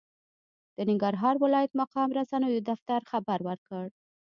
د 0.75 0.77
ننګرهار 0.89 1.35
ولايت 1.43 1.71
مقام 1.81 2.09
رسنیو 2.19 2.65
دفتر 2.69 2.99
خبر 3.11 3.39
ورکړ، 3.49 3.85